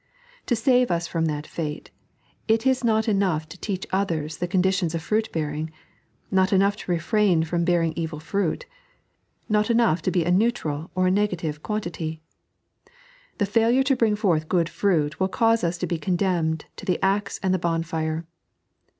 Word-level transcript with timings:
To 0.47 0.55
save 0.55 0.89
us 0.89 1.05
from 1.05 1.25
that 1.25 1.45
fate, 1.45 1.91
it 2.47 2.65
is 2.65 2.83
not 2.83 3.07
enough 3.07 3.47
to 3.49 3.59
teach 3.59 3.85
others 3.91 4.37
the 4.37 4.47
condi 4.47 4.73
tions 4.73 4.95
of 4.95 5.03
fruit 5.03 5.31
bearing, 5.31 5.69
not 6.31 6.51
enough 6.51 6.75
to 6.77 6.91
refrain 6.91 7.43
from 7.43 7.65
bearing 7.65 7.93
evil 7.95 8.19
fruit, 8.19 8.65
not 9.47 9.69
enough 9.69 10.01
to 10.01 10.09
be 10.09 10.25
a 10.25 10.31
neutral 10.31 10.89
or 10.95 11.11
negative 11.11 11.61
quan 11.61 11.81
tity— 11.81 12.19
the 13.37 13.45
failure 13.45 13.83
to 13.83 13.95
bring 13.95 14.15
forth 14.15 14.49
good 14.49 14.69
fruit 14.69 15.19
will 15.19 15.29
caune 15.29 15.59
us 15.63 15.77
to 15.77 15.85
be 15.85 15.99
condemned 15.99 16.65
to 16.77 16.85
the 16.87 16.97
axe 17.05 17.39
and 17.43 17.53
the 17.53 17.59
bonfire. 17.59 18.25